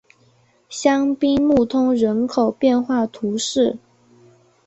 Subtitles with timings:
[0.67, 3.77] 香槟穆通人口变化图示